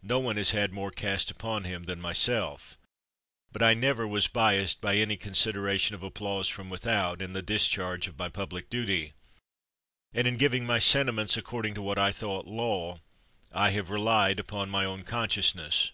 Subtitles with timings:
[0.00, 2.78] No one has had more cast upon him than myself;
[3.52, 8.06] but I never was biased by any consideration of applause from without, in the discharge
[8.08, 9.12] of my public duty,
[10.14, 13.00] and in giving my sentiments ac cording to what I thought law,
[13.52, 15.92] I have relied upon my own consciousness.